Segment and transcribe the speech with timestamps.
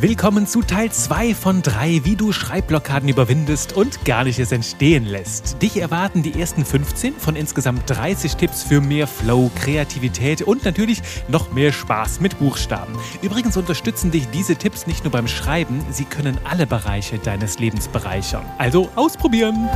[0.00, 5.04] Willkommen zu Teil 2 von 3, wie du Schreibblockaden überwindest und gar nicht es entstehen
[5.06, 5.62] lässt.
[5.62, 11.02] Dich erwarten die ersten 15 von insgesamt 30 Tipps für mehr Flow, Kreativität und natürlich
[11.28, 12.94] noch mehr Spaß mit Buchstaben.
[13.22, 17.86] Übrigens unterstützen dich diese Tipps nicht nur beim Schreiben, sie können alle Bereiche deines Lebens
[17.86, 18.44] bereichern.
[18.58, 19.68] Also ausprobieren!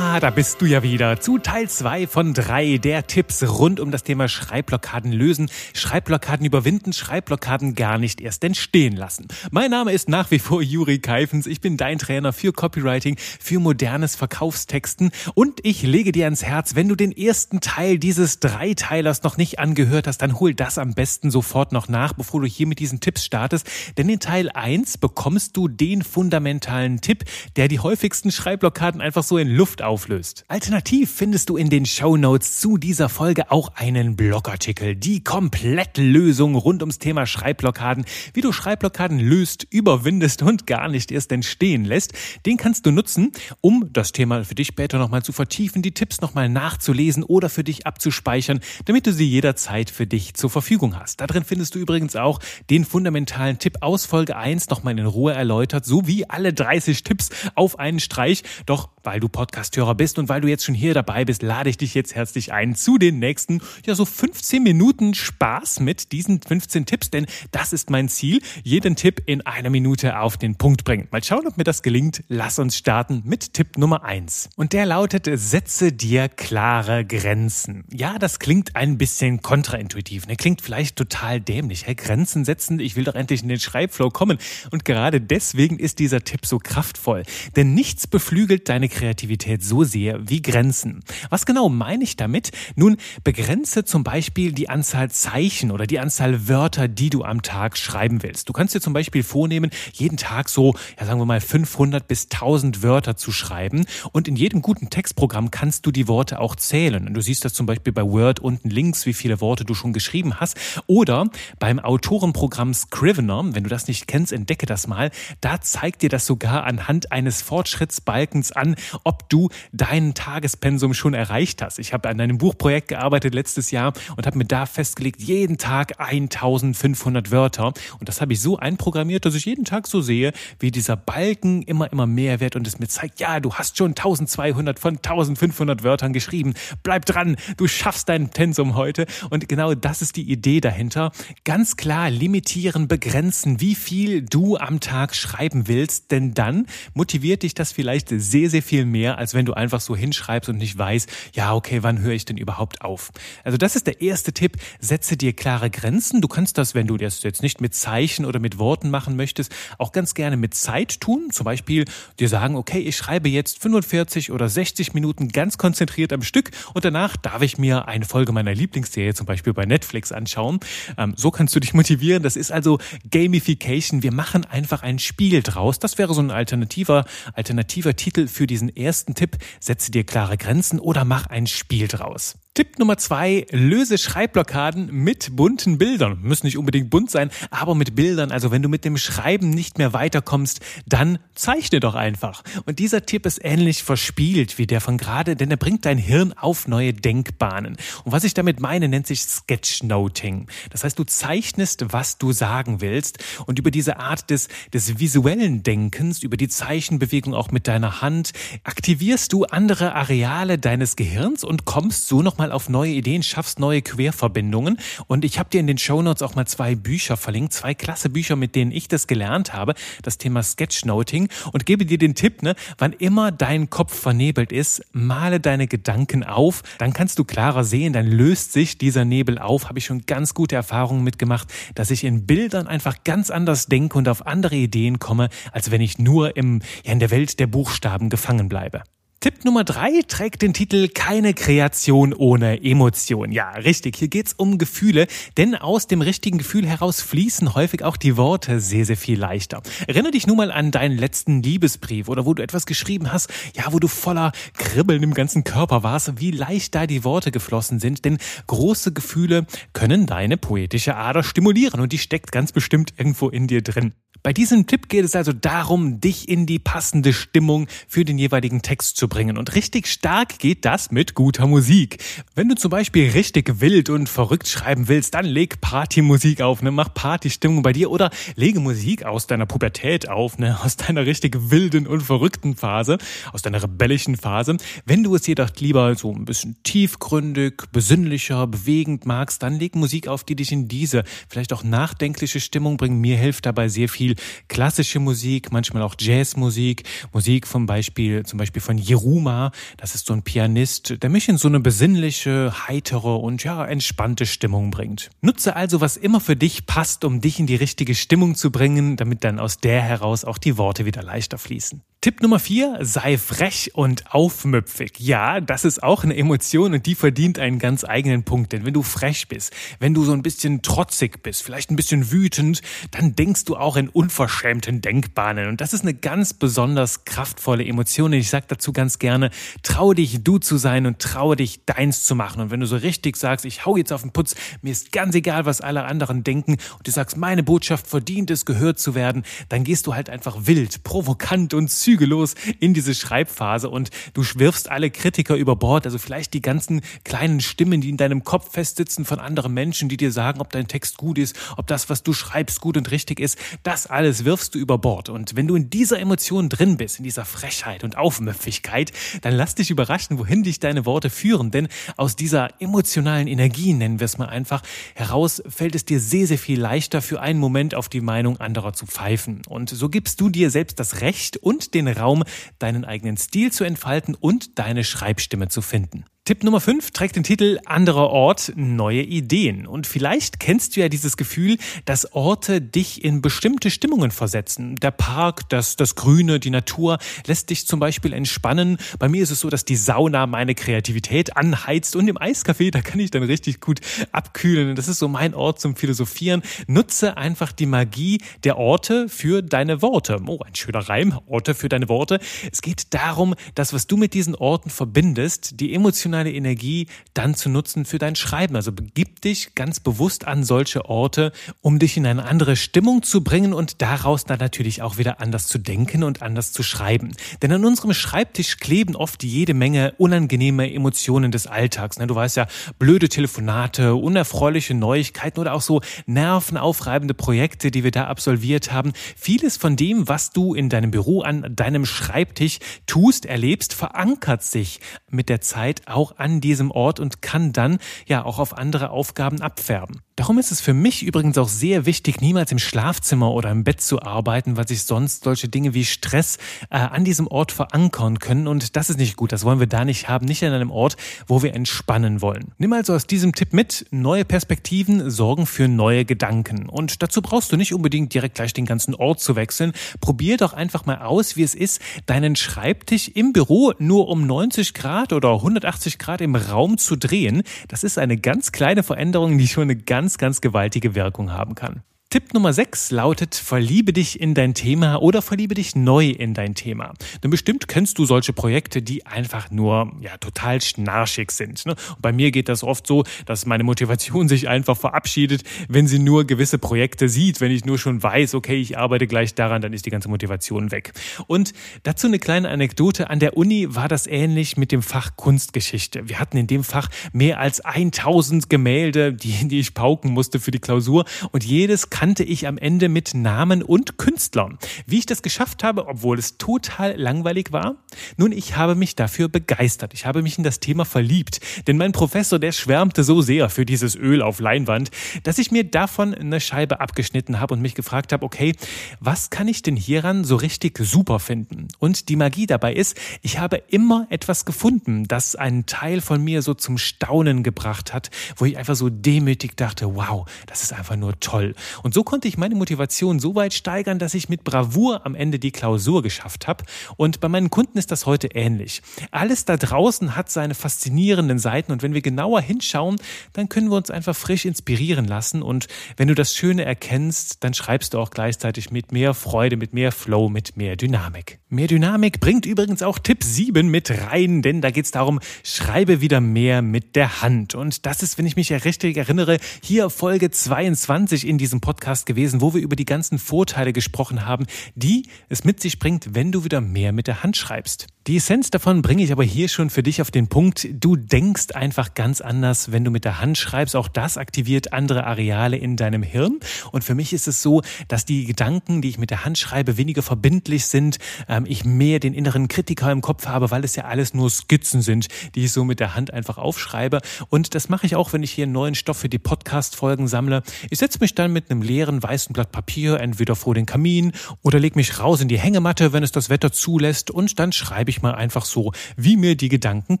[0.20, 4.02] Da bist du ja wieder zu Teil 2 von 3 der Tipps rund um das
[4.02, 9.28] Thema Schreibblockaden lösen, Schreibblockaden überwinden, Schreibblockaden gar nicht erst entstehen lassen.
[9.50, 11.46] Mein Name ist nach wie vor Juri Keifens.
[11.46, 16.74] Ich bin dein Trainer für Copywriting, für modernes Verkaufstexten und ich lege dir ans Herz,
[16.74, 20.94] wenn du den ersten Teil dieses Dreiteilers noch nicht angehört hast, dann hol das am
[20.94, 23.68] besten sofort noch nach, bevor du hier mit diesen Tipps startest.
[23.98, 27.24] Denn in Teil 1 bekommst du den fundamentalen Tipp,
[27.56, 30.44] der die häufigsten Schreibblockaden einfach so in Luft auflöst auflöst.
[30.48, 36.02] Alternativ findest du in den Show Notes zu dieser Folge auch einen Blogartikel, die komplette
[36.02, 41.84] Lösung rund ums Thema Schreibblockaden, wie du Schreibblockaden löst, überwindest und gar nicht erst entstehen
[41.84, 42.12] lässt.
[42.46, 46.20] Den kannst du nutzen, um das Thema für dich später nochmal zu vertiefen, die Tipps
[46.20, 51.20] nochmal nachzulesen oder für dich abzuspeichern, damit du sie jederzeit für dich zur Verfügung hast.
[51.20, 52.38] Da drin findest du übrigens auch
[52.70, 57.78] den fundamentalen Tipp aus Folge 1 nochmal in Ruhe erläutert, sowie alle 30 Tipps auf
[57.78, 58.44] einen Streich.
[58.66, 61.76] Doch weil du Podcasthörer bist und weil du jetzt schon hier dabei bist, lade ich
[61.76, 66.86] dich jetzt herzlich ein zu den nächsten, ja, so 15 Minuten Spaß mit diesen 15
[66.86, 71.08] Tipps, denn das ist mein Ziel, jeden Tipp in einer Minute auf den Punkt bringen.
[71.10, 72.22] Mal schauen, ob mir das gelingt.
[72.28, 74.50] Lass uns starten mit Tipp Nummer 1.
[74.56, 77.84] Und der lautet, setze dir klare Grenzen.
[77.92, 80.36] Ja, das klingt ein bisschen kontraintuitiv, ne?
[80.36, 81.86] Klingt vielleicht total dämlich.
[81.86, 84.38] Hey, Grenzen setzen, ich will doch endlich in den Schreibflow kommen.
[84.70, 87.22] Und gerade deswegen ist dieser Tipp so kraftvoll.
[87.56, 91.00] Denn nichts beflügelt deine Kreativität so sehr wie Grenzen.
[91.30, 92.50] Was genau meine ich damit?
[92.74, 97.78] Nun, begrenze zum Beispiel die Anzahl Zeichen oder die Anzahl Wörter, die du am Tag
[97.78, 98.48] schreiben willst.
[98.48, 102.24] Du kannst dir zum Beispiel vornehmen, jeden Tag so, ja sagen wir mal 500 bis
[102.24, 107.06] 1000 Wörter zu schreiben und in jedem guten Textprogramm kannst du die Worte auch zählen.
[107.06, 109.92] Und du siehst das zum Beispiel bei Word unten links, wie viele Worte du schon
[109.92, 110.56] geschrieben hast.
[110.86, 115.10] Oder beim Autorenprogramm Scrivener, wenn du das nicht kennst, entdecke das mal.
[115.40, 121.62] Da zeigt dir das sogar anhand eines Fortschrittsbalkens an, ob du deinen Tagespensum schon erreicht
[121.62, 121.78] hast.
[121.78, 126.00] Ich habe an einem Buchprojekt gearbeitet letztes Jahr und habe mir da festgelegt, jeden Tag
[126.00, 127.72] 1500 Wörter.
[127.98, 131.62] Und das habe ich so einprogrammiert, dass ich jeden Tag so sehe, wie dieser Balken
[131.62, 135.82] immer, immer mehr wird und es mir zeigt, ja, du hast schon 1200 von 1500
[135.82, 136.54] Wörtern geschrieben.
[136.82, 139.06] Bleib dran, du schaffst dein Pensum heute.
[139.30, 141.12] Und genau das ist die Idee dahinter.
[141.44, 147.54] Ganz klar limitieren, begrenzen, wie viel du am Tag schreiben willst, denn dann motiviert dich
[147.54, 151.10] das vielleicht sehr, sehr viel mehr, als wenn du einfach so hinschreibst und nicht weißt,
[151.34, 153.10] ja, okay, wann höre ich denn überhaupt auf?
[153.44, 154.56] Also das ist der erste Tipp.
[154.80, 156.20] Setze dir klare Grenzen.
[156.20, 159.54] Du kannst das, wenn du das jetzt nicht mit Zeichen oder mit Worten machen möchtest,
[159.78, 161.28] auch ganz gerne mit Zeit tun.
[161.30, 161.84] Zum Beispiel
[162.18, 166.84] dir sagen, okay, ich schreibe jetzt 45 oder 60 Minuten ganz konzentriert am Stück und
[166.84, 170.60] danach darf ich mir eine Folge meiner Lieblingsserie zum Beispiel bei Netflix anschauen.
[170.98, 172.22] Ähm, so kannst du dich motivieren.
[172.22, 172.78] Das ist also
[173.10, 174.02] Gamification.
[174.02, 175.78] Wir machen einfach ein Spiel draus.
[175.78, 180.80] Das wäre so ein alternativer, alternativer Titel für diesen ersten Tipp, setze dir klare Grenzen
[180.80, 182.36] oder mach ein Spiel draus.
[182.56, 186.22] Tipp Nummer zwei, löse Schreibblockaden mit bunten Bildern.
[186.22, 188.32] Müssen nicht unbedingt bunt sein, aber mit Bildern.
[188.32, 192.42] Also wenn du mit dem Schreiben nicht mehr weiterkommst, dann zeichne doch einfach.
[192.64, 196.32] Und dieser Tipp ist ähnlich verspielt wie der von gerade, denn er bringt dein Hirn
[196.32, 197.76] auf neue Denkbahnen.
[198.04, 200.46] Und was ich damit meine, nennt sich Sketchnoting.
[200.70, 203.22] Das heißt, du zeichnest, was du sagen willst.
[203.44, 208.32] Und über diese Art des, des visuellen Denkens, über die Zeichenbewegung auch mit deiner Hand,
[208.64, 213.58] aktivierst du andere Areale deines Gehirns und kommst so nochmal mal auf neue Ideen, schaffst
[213.58, 214.78] neue Querverbindungen.
[215.08, 218.36] Und ich habe dir in den Shownotes auch mal zwei Bücher verlinkt, zwei klasse Bücher,
[218.36, 221.28] mit denen ich das gelernt habe, das Thema Sketchnoting.
[221.52, 226.22] Und gebe dir den Tipp, ne, wann immer dein Kopf vernebelt ist, male deine Gedanken
[226.22, 229.68] auf, dann kannst du klarer sehen, dann löst sich dieser Nebel auf.
[229.68, 233.98] Habe ich schon ganz gute Erfahrungen mitgemacht, dass ich in Bildern einfach ganz anders denke
[233.98, 237.46] und auf andere Ideen komme, als wenn ich nur im, ja, in der Welt der
[237.46, 238.82] Buchstaben gefangen bleibe.
[239.20, 243.32] Tipp Nummer drei trägt den Titel Keine Kreation ohne Emotion.
[243.32, 243.96] Ja, richtig.
[243.96, 245.06] Hier geht's um Gefühle,
[245.38, 249.62] denn aus dem richtigen Gefühl heraus fließen häufig auch die Worte sehr, sehr viel leichter.
[249.86, 253.72] Erinnere dich nur mal an deinen letzten Liebesbrief oder wo du etwas geschrieben hast, ja,
[253.72, 258.04] wo du voller Kribbeln im ganzen Körper warst, wie leicht da die Worte geflossen sind,
[258.04, 263.46] denn große Gefühle können deine poetische Ader stimulieren und die steckt ganz bestimmt irgendwo in
[263.46, 263.94] dir drin.
[264.26, 268.60] Bei diesem Tipp geht es also darum, dich in die passende Stimmung für den jeweiligen
[268.60, 269.38] Text zu bringen.
[269.38, 272.02] Und richtig stark geht das mit guter Musik.
[272.34, 276.70] Wenn du zum Beispiel richtig wild und verrückt schreiben willst, dann leg Partymusik auf, ne?
[276.70, 280.58] mach Partystimmung bei dir oder lege Musik aus deiner Pubertät auf, ne?
[280.62, 282.98] aus deiner richtig wilden und verrückten Phase,
[283.32, 284.56] aus deiner rebellischen Phase.
[284.84, 290.08] Wenn du es jedoch lieber so ein bisschen tiefgründig, besinnlicher, bewegend magst, dann leg Musik
[290.08, 293.00] auf, die dich in diese vielleicht auch nachdenkliche Stimmung bringen.
[293.00, 294.16] Mir hilft dabei sehr viel
[294.48, 300.14] klassische Musik, manchmal auch Jazzmusik, Musik vom Beispiel, zum Beispiel von Jeruma, das ist so
[300.14, 305.10] ein Pianist, der mich in so eine besinnliche, heitere und ja, entspannte Stimmung bringt.
[305.20, 308.96] Nutze also, was immer für dich passt, um dich in die richtige Stimmung zu bringen,
[308.96, 311.82] damit dann aus der heraus auch die Worte wieder leichter fließen.
[312.06, 314.92] Tipp Nummer vier, sei frech und aufmüpfig.
[314.98, 318.52] Ja, das ist auch eine Emotion und die verdient einen ganz eigenen Punkt.
[318.52, 322.12] Denn wenn du frech bist, wenn du so ein bisschen trotzig bist, vielleicht ein bisschen
[322.12, 322.60] wütend,
[322.92, 325.48] dann denkst du auch in unverschämten Denkbahnen.
[325.48, 328.12] Und das ist eine ganz besonders kraftvolle Emotion.
[328.12, 329.30] Und ich sage dazu ganz gerne,
[329.62, 332.40] traue dich du zu sein und traue dich deins zu machen.
[332.40, 335.14] Und wenn du so richtig sagst, ich hau jetzt auf den Putz, mir ist ganz
[335.14, 339.24] egal, was alle anderen denken, und du sagst, meine Botschaft verdient es, gehört zu werden,
[339.48, 344.70] dann gehst du halt einfach wild, provokant und zügellos in diese Schreibphase und du wirfst
[344.70, 349.04] alle Kritiker über Bord, also vielleicht die ganzen kleinen Stimmen, die in deinem Kopf festsitzen
[349.04, 352.12] von anderen Menschen, die dir sagen, ob dein Text gut ist, ob das, was du
[352.12, 355.08] schreibst, gut und richtig ist, das alles wirfst du über Bord.
[355.08, 358.75] Und wenn du in dieser Emotion drin bist, in dieser Frechheit und Aufmüpfigkeit,
[359.22, 364.00] dann lass dich überraschen, wohin dich deine Worte führen, denn aus dieser emotionalen Energie, nennen
[364.00, 364.62] wir es mal einfach,
[364.94, 368.72] heraus fällt es dir sehr, sehr viel leichter, für einen Moment auf die Meinung anderer
[368.72, 369.42] zu pfeifen.
[369.48, 372.24] Und so gibst du dir selbst das Recht und den Raum,
[372.58, 376.04] deinen eigenen Stil zu entfalten und deine Schreibstimme zu finden.
[376.26, 379.64] Tipp Nummer 5 trägt den Titel Anderer Ort, neue Ideen.
[379.64, 384.74] Und vielleicht kennst du ja dieses Gefühl, dass Orte dich in bestimmte Stimmungen versetzen.
[384.74, 388.78] Der Park, das, das Grüne, die Natur lässt dich zum Beispiel entspannen.
[388.98, 392.80] Bei mir ist es so, dass die Sauna meine Kreativität anheizt und im Eiscafé, da
[392.80, 393.78] kann ich dann richtig gut
[394.10, 394.74] abkühlen.
[394.74, 396.42] Das ist so mein Ort zum Philosophieren.
[396.66, 400.20] Nutze einfach die Magie der Orte für deine Worte.
[400.26, 401.20] Oh, ein schöner Reim.
[401.28, 402.18] Orte für deine Worte.
[402.50, 407.34] Es geht darum, dass was du mit diesen Orten verbindest, die emotionale emotionale Energie dann
[407.34, 408.56] zu nutzen für dein Schreiben.
[408.56, 413.22] Also begib dich ganz bewusst an solche Orte, um dich in eine andere Stimmung zu
[413.22, 417.12] bringen und daraus dann natürlich auch wieder anders zu denken und anders zu schreiben.
[417.42, 421.98] Denn an unserem Schreibtisch kleben oft jede Menge unangenehme Emotionen des Alltags.
[421.98, 422.06] Ne?
[422.06, 422.46] Du weißt ja,
[422.78, 428.92] blöde Telefonate, unerfreuliche Neuigkeiten oder auch so nervenaufreibende Projekte, die wir da absolviert haben.
[429.16, 434.80] Vieles von dem, was du in deinem Büro an deinem Schreibtisch tust, erlebst, verankert sich
[435.10, 438.90] mit der Zeit auch auch an diesem Ort und kann dann ja auch auf andere
[438.90, 440.00] Aufgaben abfärben.
[440.16, 443.82] Darum ist es für mich übrigens auch sehr wichtig, niemals im Schlafzimmer oder im Bett
[443.82, 446.38] zu arbeiten, weil sich sonst solche Dinge wie Stress
[446.70, 448.48] äh, an diesem Ort verankern können.
[448.48, 449.32] Und das ist nicht gut.
[449.32, 450.24] Das wollen wir da nicht haben.
[450.24, 452.52] Nicht an einem Ort, wo wir entspannen wollen.
[452.56, 456.66] Nimm also aus diesem Tipp mit, neue Perspektiven sorgen für neue Gedanken.
[456.66, 459.74] Und dazu brauchst du nicht unbedingt direkt gleich den ganzen Ort zu wechseln.
[460.00, 464.72] Probier doch einfach mal aus, wie es ist, deinen Schreibtisch im Büro nur um 90
[464.72, 467.42] Grad oder 180 Grad im Raum zu drehen.
[467.68, 471.82] Das ist eine ganz kleine Veränderung, die schon eine ganz, ganz gewaltige Wirkung haben kann.
[472.08, 476.54] Tipp Nummer 6 lautet, verliebe dich in dein Thema oder verliebe dich neu in dein
[476.54, 476.94] Thema.
[477.24, 481.66] Denn bestimmt kennst du solche Projekte, die einfach nur ja total schnarchig sind.
[481.66, 481.74] Ne?
[481.98, 486.24] Bei mir geht das oft so, dass meine Motivation sich einfach verabschiedet, wenn sie nur
[486.24, 487.40] gewisse Projekte sieht.
[487.40, 490.70] Wenn ich nur schon weiß, okay, ich arbeite gleich daran, dann ist die ganze Motivation
[490.70, 490.92] weg.
[491.26, 493.10] Und dazu eine kleine Anekdote.
[493.10, 496.08] An der Uni war das ähnlich mit dem Fach Kunstgeschichte.
[496.08, 500.52] Wir hatten in dem Fach mehr als 1000 Gemälde, die, die ich pauken musste für
[500.52, 501.04] die Klausur.
[501.32, 504.58] Und jedes kannte ich am Ende mit Namen und Künstlern.
[504.84, 507.76] Wie ich das geschafft habe, obwohl es total langweilig war?
[508.18, 509.94] Nun, ich habe mich dafür begeistert.
[509.94, 511.40] Ich habe mich in das Thema verliebt.
[511.66, 514.90] Denn mein Professor, der schwärmte so sehr für dieses Öl auf Leinwand,
[515.22, 518.52] dass ich mir davon eine Scheibe abgeschnitten habe und mich gefragt habe, okay,
[519.00, 521.68] was kann ich denn hieran so richtig super finden?
[521.78, 526.42] Und die Magie dabei ist, ich habe immer etwas gefunden, das einen Teil von mir
[526.42, 530.96] so zum Staunen gebracht hat, wo ich einfach so demütig dachte, wow, das ist einfach
[530.96, 531.54] nur toll.
[531.86, 535.38] Und so konnte ich meine Motivation so weit steigern, dass ich mit Bravour am Ende
[535.38, 536.64] die Klausur geschafft habe.
[536.96, 538.82] Und bei meinen Kunden ist das heute ähnlich.
[539.12, 542.96] Alles da draußen hat seine faszinierenden Seiten und wenn wir genauer hinschauen,
[543.34, 545.42] dann können wir uns einfach frisch inspirieren lassen.
[545.42, 549.72] Und wenn du das Schöne erkennst, dann schreibst du auch gleichzeitig mit mehr Freude, mit
[549.72, 551.38] mehr Flow, mit mehr Dynamik.
[551.50, 556.00] Mehr Dynamik bringt übrigens auch Tipp 7 mit rein, denn da geht es darum, schreibe
[556.00, 557.54] wieder mehr mit der Hand.
[557.54, 562.06] Und das ist, wenn ich mich ja richtig erinnere, hier Folge 22 in diesem Podcast
[562.06, 566.32] gewesen, wo wir über die ganzen Vorteile gesprochen haben, die es mit sich bringt, wenn
[566.32, 567.86] du wieder mehr mit der Hand schreibst.
[568.06, 570.68] Die Essenz davon bringe ich aber hier schon für dich auf den Punkt.
[570.70, 573.74] Du denkst einfach ganz anders, wenn du mit der Hand schreibst.
[573.74, 576.38] Auch das aktiviert andere Areale in deinem Hirn.
[576.70, 579.76] Und für mich ist es so, dass die Gedanken, die ich mit der Hand schreibe,
[579.76, 580.98] weniger verbindlich sind.
[581.28, 584.82] Ähm, ich mehr den inneren Kritiker im Kopf habe, weil es ja alles nur Skizzen
[584.82, 587.00] sind, die ich so mit der Hand einfach aufschreibe.
[587.28, 590.44] Und das mache ich auch, wenn ich hier neuen Stoff für die Podcast-Folgen sammle.
[590.70, 594.58] Ich setze mich dann mit einem leeren weißen Blatt Papier entweder vor den Kamin oder
[594.58, 597.10] leg mich raus in die Hängematte, wenn es das Wetter zulässt.
[597.10, 600.00] Und dann schreibe ich mal einfach so, wie mir die Gedanken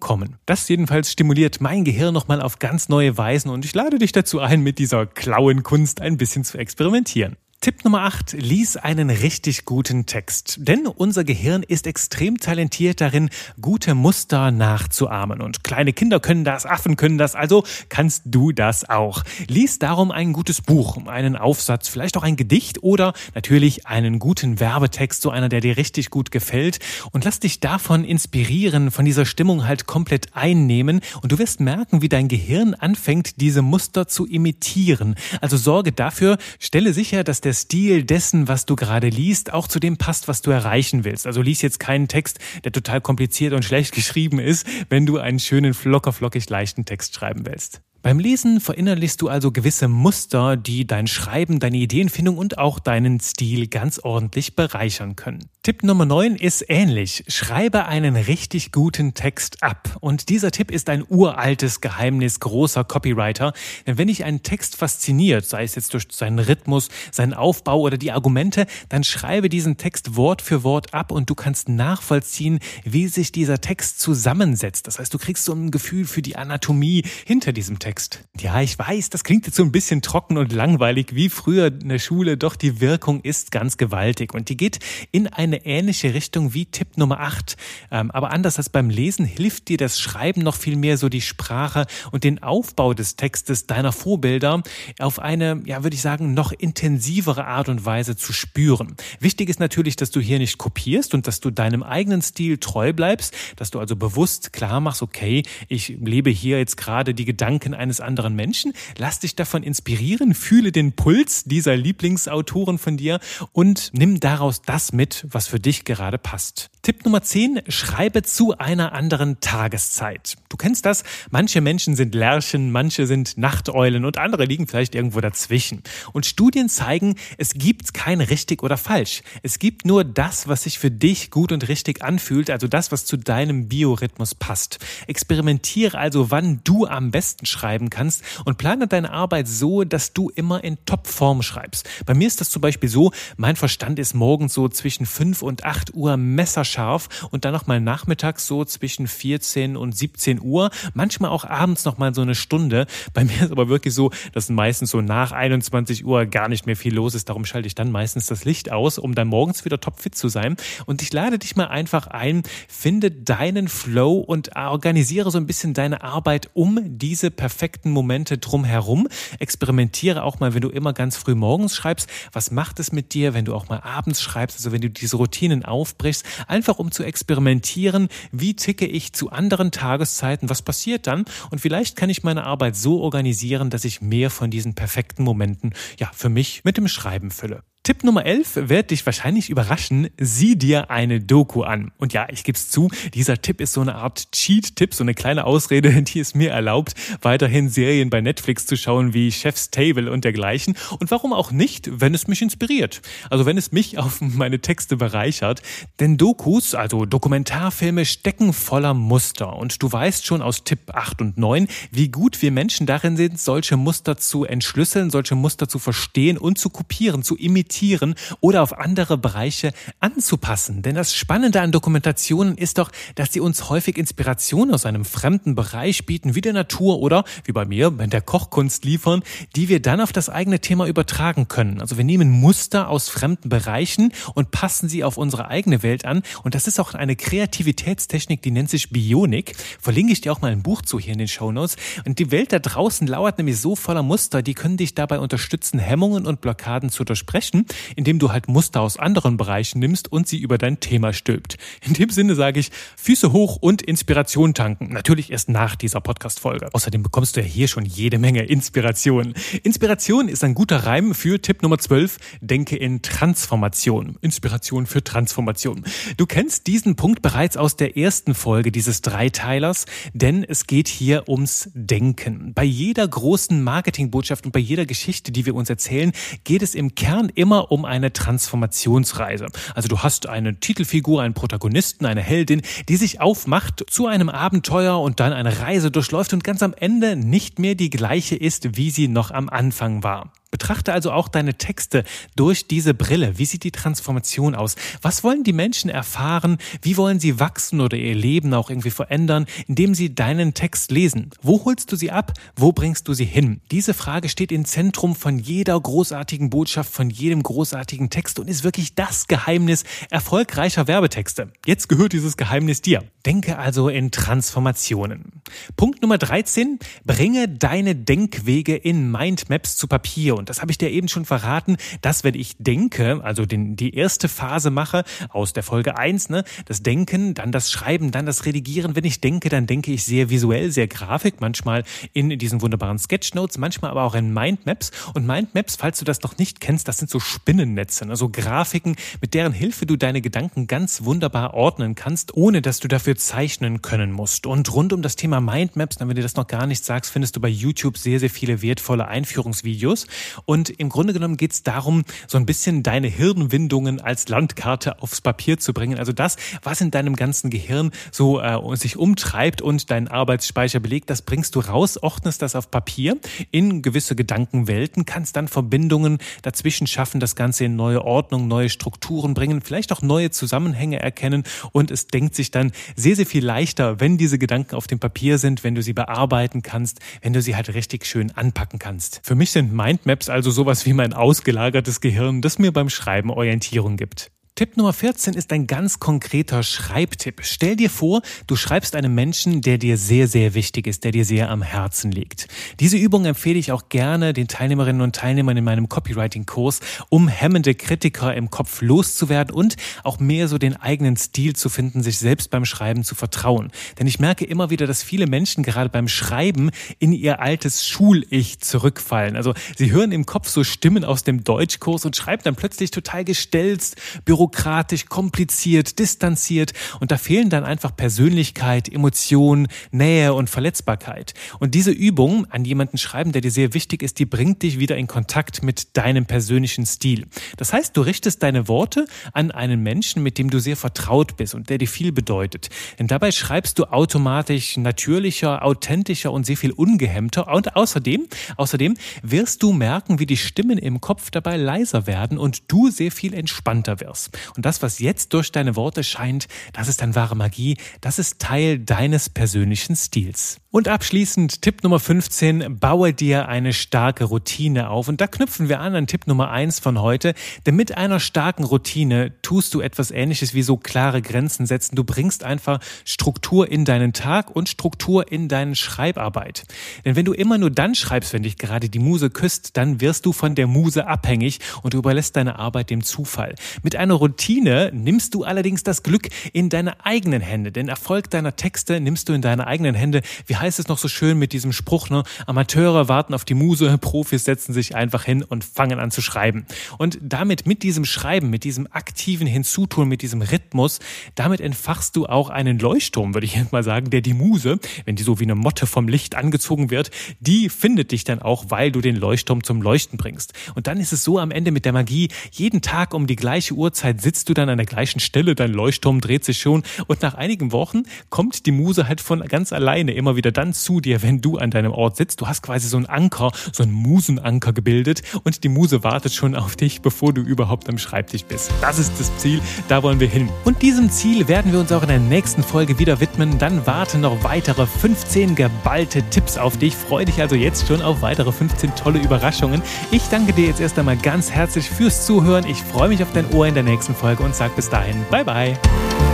[0.00, 0.36] kommen.
[0.46, 4.40] Das jedenfalls stimuliert mein Gehirn nochmal auf ganz neue Weisen und ich lade dich dazu
[4.40, 7.36] ein, mit dieser klauen Kunst ein bisschen zu experimentieren.
[7.60, 10.58] Tipp Nummer 8, lies einen richtig guten Text.
[10.60, 13.28] Denn unser Gehirn ist extrem talentiert darin,
[13.60, 15.40] gute Muster nachzuahmen.
[15.40, 19.24] Und kleine Kinder können das, Affen können das, also kannst du das auch.
[19.48, 24.60] Lies darum ein gutes Buch, einen Aufsatz, vielleicht auch ein Gedicht oder natürlich einen guten
[24.60, 26.78] Werbetext, so einer, der dir richtig gut gefällt.
[27.10, 31.00] Und lass dich davon inspirieren, von dieser Stimmung halt komplett einnehmen.
[31.20, 35.16] Und du wirst merken, wie dein Gehirn anfängt, diese Muster zu imitieren.
[35.40, 39.80] Also sorge dafür, stelle sicher, dass der Stil dessen, was du gerade liest, auch zu
[39.80, 41.26] dem passt, was du erreichen willst.
[41.26, 45.38] Also lies jetzt keinen Text, der total kompliziert und schlecht geschrieben ist, wenn du einen
[45.38, 47.80] schönen, flocker, flockig leichten Text schreiben willst.
[48.02, 53.18] Beim Lesen verinnerlichst du also gewisse Muster, die dein Schreiben, deine Ideenfindung und auch deinen
[53.18, 55.48] Stil ganz ordentlich bereichern können.
[55.66, 57.24] Tipp Nummer 9 ist ähnlich.
[57.26, 59.96] Schreibe einen richtig guten Text ab.
[60.00, 63.52] Und dieser Tipp ist ein uraltes Geheimnis großer Copywriter.
[63.84, 67.98] Denn wenn dich ein Text fasziniert, sei es jetzt durch seinen Rhythmus, seinen Aufbau oder
[67.98, 73.08] die Argumente, dann schreibe diesen Text Wort für Wort ab und du kannst nachvollziehen, wie
[73.08, 74.86] sich dieser Text zusammensetzt.
[74.86, 78.22] Das heißt, du kriegst so ein Gefühl für die Anatomie hinter diesem Text.
[78.38, 81.88] Ja, ich weiß, das klingt jetzt so ein bisschen trocken und langweilig wie früher in
[81.88, 84.78] der Schule, doch die Wirkung ist ganz gewaltig und die geht
[85.10, 87.56] in eine ähnliche Richtung wie Tipp Nummer 8.
[87.90, 91.20] Ähm, aber anders als beim Lesen hilft dir das Schreiben noch viel mehr so die
[91.20, 94.62] Sprache und den Aufbau des Textes deiner Vorbilder
[94.98, 98.96] auf eine, ja, würde ich sagen, noch intensivere Art und Weise zu spüren.
[99.20, 102.92] Wichtig ist natürlich, dass du hier nicht kopierst und dass du deinem eigenen Stil treu
[102.92, 107.74] bleibst, dass du also bewusst klar machst, okay, ich lebe hier jetzt gerade die Gedanken
[107.74, 108.72] eines anderen Menschen.
[108.98, 113.20] Lass dich davon inspirieren, fühle den Puls dieser Lieblingsautoren von dir
[113.52, 116.70] und nimm daraus das mit, was für dich gerade passt.
[116.82, 120.36] Tipp Nummer 10, schreibe zu einer anderen Tageszeit.
[120.48, 125.20] Du kennst das, manche Menschen sind Lerchen, manche sind Nachteulen und andere liegen vielleicht irgendwo
[125.20, 125.82] dazwischen.
[126.12, 129.22] Und Studien zeigen, es gibt kein richtig oder falsch.
[129.42, 133.04] Es gibt nur das, was sich für dich gut und richtig anfühlt, also das, was
[133.04, 134.78] zu deinem Biorhythmus passt.
[135.08, 140.30] Experimentiere also, wann du am besten schreiben kannst und plane deine Arbeit so, dass du
[140.30, 141.88] immer in Topform schreibst.
[142.06, 145.64] Bei mir ist das zum Beispiel so, mein Verstand ist morgens so zwischen 5 und
[145.64, 150.70] 8 Uhr messerscharf scharf und dann noch mal nachmittags so zwischen 14 und 17 Uhr,
[150.94, 152.86] manchmal auch abends noch mal so eine Stunde.
[153.14, 156.76] Bei mir ist aber wirklich so, dass meistens so nach 21 Uhr gar nicht mehr
[156.76, 157.28] viel los ist.
[157.28, 160.56] Darum schalte ich dann meistens das Licht aus, um dann morgens wieder topfit zu sein.
[160.86, 165.74] Und ich lade dich mal einfach ein, finde deinen Flow und organisiere so ein bisschen
[165.74, 169.08] deine Arbeit um diese perfekten Momente drumherum.
[169.38, 172.08] Experimentiere auch mal, wenn du immer ganz früh morgens schreibst.
[172.32, 174.58] Was macht es mit dir, wenn du auch mal abends schreibst?
[174.58, 179.70] Also wenn du diese Routinen aufbrichst, einfach um zu experimentieren, wie ticke ich zu anderen
[179.70, 184.30] Tageszeiten, was passiert dann und vielleicht kann ich meine Arbeit so organisieren, dass ich mehr
[184.30, 187.62] von diesen perfekten Momenten ja für mich mit dem Schreiben fülle.
[187.86, 190.08] Tipp Nummer 11 wird dich wahrscheinlich überraschen.
[190.18, 191.92] Sieh dir eine Doku an.
[191.98, 195.14] Und ja, ich gebe es zu, dieser Tipp ist so eine Art Cheat-Tipp, so eine
[195.14, 200.10] kleine Ausrede, die es mir erlaubt, weiterhin Serien bei Netflix zu schauen wie Chef's Table
[200.10, 200.76] und dergleichen.
[200.98, 203.02] Und warum auch nicht, wenn es mich inspiriert.
[203.30, 205.62] Also wenn es mich auf meine Texte bereichert.
[206.00, 209.54] Denn Dokus, also Dokumentarfilme, stecken voller Muster.
[209.54, 213.38] Und du weißt schon aus Tipp 8 und 9, wie gut wir Menschen darin sind,
[213.38, 218.62] solche Muster zu entschlüsseln, solche Muster zu verstehen und zu kopieren, zu imitieren adaptieren oder
[218.62, 220.82] auf andere Bereiche anzupassen.
[220.82, 225.54] Denn das Spannende an Dokumentationen ist doch, dass sie uns häufig Inspiration aus einem fremden
[225.54, 229.22] Bereich bieten, wie der Natur oder, wie bei mir, der Kochkunst liefern,
[229.56, 231.80] die wir dann auf das eigene Thema übertragen können.
[231.80, 236.22] Also wir nehmen Muster aus fremden Bereichen und passen sie auf unsere eigene Welt an.
[236.42, 239.54] Und das ist auch eine Kreativitätstechnik, die nennt sich Bionik.
[239.80, 241.76] Verlinke ich dir auch mal ein Buch zu hier in den Show Notes.
[242.06, 245.78] Und die Welt da draußen lauert nämlich so voller Muster, die können dich dabei unterstützen,
[245.78, 247.65] Hemmungen und Blockaden zu durchbrechen,
[247.96, 251.56] indem du halt Muster aus anderen Bereichen nimmst und sie über dein Thema stülpt.
[251.86, 254.92] In dem Sinne sage ich, Füße hoch und Inspiration tanken.
[254.92, 256.68] Natürlich erst nach dieser Podcast-Folge.
[256.72, 259.34] Außerdem bekommst du ja hier schon jede Menge Inspiration.
[259.62, 262.18] Inspiration ist ein guter Reim für Tipp Nummer 12.
[262.40, 264.16] Denke in Transformation.
[264.20, 265.84] Inspiration für Transformation.
[266.16, 271.28] Du kennst diesen Punkt bereits aus der ersten Folge dieses Dreiteilers, denn es geht hier
[271.28, 272.52] ums Denken.
[272.54, 276.12] Bei jeder großen Marketingbotschaft und bei jeder Geschichte, die wir uns erzählen,
[276.44, 279.46] geht es im Kern immer um eine Transformationsreise.
[279.74, 285.00] Also du hast eine Titelfigur, einen Protagonisten, eine Heldin, die sich aufmacht zu einem Abenteuer
[285.00, 288.90] und dann eine Reise durchläuft und ganz am Ende nicht mehr die gleiche ist, wie
[288.90, 290.32] sie noch am Anfang war.
[290.56, 292.02] Betrachte also auch deine Texte
[292.34, 293.36] durch diese Brille.
[293.36, 294.74] Wie sieht die Transformation aus?
[295.02, 296.56] Was wollen die Menschen erfahren?
[296.80, 301.28] Wie wollen sie wachsen oder ihr Leben auch irgendwie verändern, indem sie deinen Text lesen?
[301.42, 302.32] Wo holst du sie ab?
[302.56, 303.60] Wo bringst du sie hin?
[303.70, 308.64] Diese Frage steht im Zentrum von jeder großartigen Botschaft, von jedem großartigen Text und ist
[308.64, 311.52] wirklich das Geheimnis erfolgreicher Werbetexte.
[311.66, 313.04] Jetzt gehört dieses Geheimnis dir.
[313.26, 315.42] Denke also in Transformationen.
[315.76, 316.78] Punkt Nummer 13.
[317.04, 320.36] Bringe deine Denkwege in Mindmaps zu Papier.
[320.36, 323.94] Und das habe ich dir eben schon verraten, dass wenn ich denke, also den, die
[323.94, 328.46] erste Phase mache aus der Folge 1, ne, das Denken, dann das Schreiben, dann das
[328.46, 328.96] Redigieren.
[328.96, 333.58] Wenn ich denke, dann denke ich sehr visuell, sehr grafik, manchmal in diesen wunderbaren Sketchnotes,
[333.58, 334.90] manchmal aber auch in Mindmaps.
[335.14, 339.34] Und Mindmaps, falls du das noch nicht kennst, das sind so Spinnennetze, also Grafiken, mit
[339.34, 344.12] deren Hilfe du deine Gedanken ganz wunderbar ordnen kannst, ohne dass du dafür zeichnen können
[344.12, 344.46] musst.
[344.46, 347.40] Und rund um das Thema Mindmaps, wenn du das noch gar nicht sagst, findest du
[347.40, 350.06] bei YouTube sehr, sehr viele wertvolle Einführungsvideos.
[350.44, 355.20] Und im Grunde genommen geht es darum, so ein bisschen deine Hirnwindungen als Landkarte aufs
[355.20, 355.98] Papier zu bringen.
[355.98, 361.10] Also das, was in deinem ganzen Gehirn so äh, sich umtreibt und deinen Arbeitsspeicher belegt,
[361.10, 363.18] das bringst du raus, ordnest das auf Papier
[363.50, 369.34] in gewisse Gedankenwelten, kannst dann Verbindungen dazwischen schaffen, das Ganze in neue Ordnung, neue Strukturen
[369.34, 374.00] bringen, vielleicht auch neue Zusammenhänge erkennen und es denkt sich dann sehr, sehr viel leichter,
[374.00, 377.56] wenn diese Gedanken auf dem Papier sind, wenn du sie bearbeiten kannst, wenn du sie
[377.56, 379.20] halt richtig schön anpacken kannst.
[379.22, 383.96] Für mich sind Mindmaps also sowas wie mein ausgelagertes Gehirn, das mir beim Schreiben Orientierung
[383.96, 384.30] gibt.
[384.58, 387.42] Tipp Nummer 14 ist ein ganz konkreter Schreibtipp.
[387.42, 391.26] Stell dir vor, du schreibst einem Menschen, der dir sehr, sehr wichtig ist, der dir
[391.26, 392.48] sehr am Herzen liegt.
[392.80, 396.80] Diese Übung empfehle ich auch gerne den Teilnehmerinnen und Teilnehmern in meinem Copywriting-Kurs,
[397.10, 402.02] um hemmende Kritiker im Kopf loszuwerden und auch mehr so den eigenen Stil zu finden,
[402.02, 403.70] sich selbst beim Schreiben zu vertrauen.
[403.98, 408.60] Denn ich merke immer wieder, dass viele Menschen gerade beim Schreiben in ihr altes Schul-Ich
[408.60, 409.36] zurückfallen.
[409.36, 413.22] Also sie hören im Kopf so Stimmen aus dem Deutschkurs und schreiben dann plötzlich total
[413.22, 421.34] gestelzt, büro bürokratisch, kompliziert, distanziert und da fehlen dann einfach Persönlichkeit, Emotion, Nähe und Verletzbarkeit.
[421.58, 424.96] Und diese Übung an jemanden schreiben, der dir sehr wichtig ist, die bringt dich wieder
[424.96, 427.26] in Kontakt mit deinem persönlichen Stil.
[427.56, 431.54] Das heißt, du richtest deine Worte an einen Menschen, mit dem du sehr vertraut bist
[431.54, 432.68] und der dir viel bedeutet.
[432.98, 437.52] Denn dabei schreibst du automatisch natürlicher, authentischer und sehr viel ungehemmter.
[437.52, 442.70] Und außerdem, außerdem wirst du merken, wie die Stimmen im Kopf dabei leiser werden und
[442.70, 444.35] du sehr viel entspannter wirst.
[444.56, 448.38] Und das, was jetzt durch deine Worte scheint, das ist dann wahre Magie, das ist
[448.38, 450.58] Teil deines persönlichen Stils.
[450.76, 455.08] Und abschließend Tipp Nummer 15, baue dir eine starke Routine auf.
[455.08, 457.32] Und da knüpfen wir an an Tipp Nummer 1 von heute.
[457.64, 461.96] Denn mit einer starken Routine tust du etwas ähnliches wie so klare Grenzen setzen.
[461.96, 466.64] Du bringst einfach Struktur in deinen Tag und Struktur in deine Schreibarbeit.
[467.06, 470.26] Denn wenn du immer nur dann schreibst, wenn dich gerade die Muse küsst, dann wirst
[470.26, 473.54] du von der Muse abhängig und du überlässt deine Arbeit dem Zufall.
[473.82, 477.70] Mit einer Routine nimmst du allerdings das Glück in deine eigenen Hände.
[477.70, 480.22] Den Erfolg deiner Texte nimmst du in deine eigenen Hände.
[480.46, 482.24] Wie heißt es noch so schön mit diesem Spruch, ne?
[482.46, 486.66] Amateure warten auf die Muse, Profis setzen sich einfach hin und fangen an zu schreiben.
[486.98, 490.98] Und damit, mit diesem Schreiben, mit diesem aktiven Hinzutun, mit diesem Rhythmus,
[491.36, 495.14] damit entfachst du auch einen Leuchtturm, würde ich jetzt mal sagen, der die Muse, wenn
[495.14, 498.90] die so wie eine Motte vom Licht angezogen wird, die findet dich dann auch, weil
[498.90, 500.52] du den Leuchtturm zum Leuchten bringst.
[500.74, 503.74] Und dann ist es so am Ende mit der Magie, jeden Tag um die gleiche
[503.74, 507.22] Uhrzeit Zeit sitzt du dann an der gleichen Stelle, dein Leuchtturm dreht sich schon und
[507.22, 511.22] nach einigen Wochen kommt die Muse halt von ganz alleine immer wieder dann zu dir,
[511.22, 512.40] wenn du an deinem Ort sitzt.
[512.40, 516.54] Du hast quasi so einen Anker, so einen Musenanker gebildet und die Muse wartet schon
[516.54, 518.70] auf dich, bevor du überhaupt am Schreibtisch bist.
[518.80, 520.48] Das ist das Ziel, da wollen wir hin.
[520.64, 523.58] Und diesem Ziel werden wir uns auch in der nächsten Folge wieder widmen.
[523.58, 526.94] Dann warten noch weitere 15 geballte Tipps auf dich.
[526.94, 529.82] Freue dich also jetzt schon auf weitere 15 tolle Überraschungen.
[530.10, 532.66] Ich danke dir jetzt erst einmal ganz herzlich fürs Zuhören.
[532.66, 535.44] Ich freue mich auf dein Ohr in der nächsten Folge und sage bis dahin, bye
[535.44, 536.25] bye.